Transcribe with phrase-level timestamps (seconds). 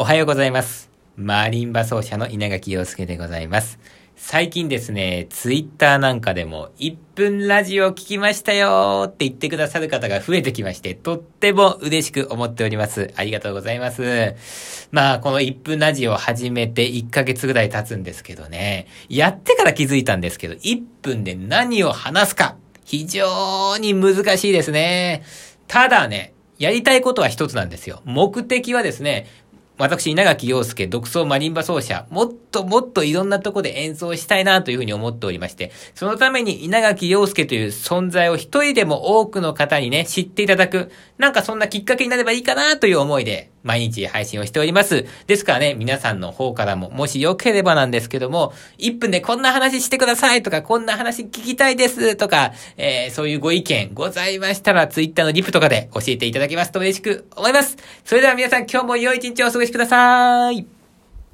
[0.00, 0.92] おはようございます。
[1.16, 3.80] マリンバ奏者の稲垣陽介でございます。
[4.14, 13.12] 最近ですね、ツイッターなんかでも、1分ラジオ聞きましたよって言ってくださる方が増えてきまして、とっても嬉しく思っております。
[13.16, 14.88] ありがとうございます。
[14.92, 22.54] まあ、この1分ラジオを始めて1ヶ月ぐらい経つんですけどね、やってから気づいたんですけど、1分で何を話すか、
[22.84, 25.24] 非常に難しいですね。
[25.66, 28.02] ただね、やりたいことは一つなんですよ。
[28.04, 29.26] 目的はですね、
[29.78, 45.04] 私、稲垣陽介、独奏マリンバ奏者、もっともっといろんなとこで演奏したいなというふうに思っておりまして、そのために稲垣陽介という存在を一人でも多くの方にね、知っていただく、なんかそんなきっかけになればいいかなという思いで、毎日配信をしております。
[45.26, 57.76] ですからね、皆さんの方からも、もしよければなんですけども、1分でこんな話してくださいとか、こんな話聞きたいですとか、えー、そういうご意見ございましたら、ツイッターのリプとかで教えていただけますと嬉しく思います。
[58.04, 60.77] それでは皆さん今日も良い一日をお過ごしください。